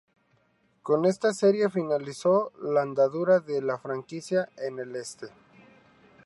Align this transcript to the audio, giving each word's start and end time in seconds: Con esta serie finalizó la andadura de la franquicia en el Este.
Con 0.81 1.05
esta 1.05 1.31
serie 1.31 1.69
finalizó 1.69 2.53
la 2.59 2.81
andadura 2.81 3.39
de 3.39 3.61
la 3.61 3.77
franquicia 3.77 4.49
en 4.57 4.79
el 4.79 4.95
Este. 4.95 5.27